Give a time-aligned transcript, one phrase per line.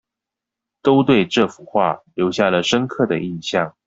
[0.81, 3.75] 都對這幅畫留下了深刻的印象